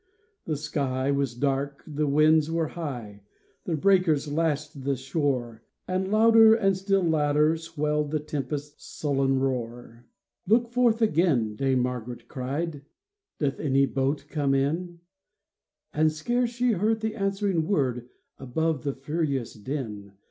[0.45, 3.21] The sky was dark, the winds were high,
[3.65, 10.07] The breakers lashed the shore, And louder and still louder swelled The tempest's sullen roar."
[10.47, 12.81] Look forth again," Dame Margaret cried;'^
[13.37, 15.01] Doth any boat come in?"
[15.93, 18.09] And scarce she heard the answering word
[18.39, 20.13] Above the furious din.